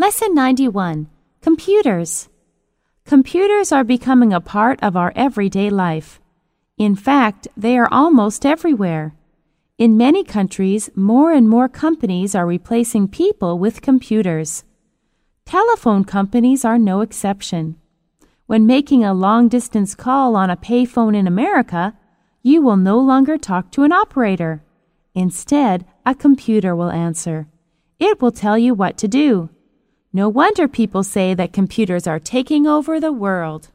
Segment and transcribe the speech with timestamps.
[0.00, 1.08] Lesson 91
[1.42, 2.30] Computers.
[3.04, 6.22] Computers are becoming a part of our everyday life.
[6.78, 9.14] In fact, they are almost everywhere.
[9.76, 14.64] In many countries, more and more companies are replacing people with computers.
[15.44, 17.76] Telephone companies are no exception.
[18.46, 21.94] When making a long distance call on a payphone in America,
[22.42, 24.62] you will no longer talk to an operator.
[25.14, 27.48] Instead, a computer will answer.
[27.98, 29.50] It will tell you what to do.
[30.12, 33.68] No wonder people say that computers are taking over the world.